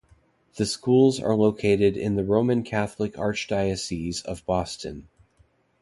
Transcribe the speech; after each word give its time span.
The 0.55 0.65
schools 0.65 1.19
are 1.19 1.35
located 1.35 1.95
in 1.95 2.15
the 2.15 2.23
Roman 2.23 2.63
Catholic 2.63 3.13
Archdiocese 3.19 4.25
of 4.25 4.43
Boston. 4.47 5.07